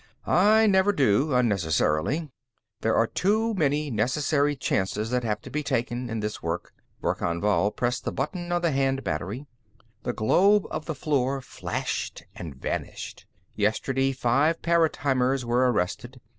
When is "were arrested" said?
15.45-16.19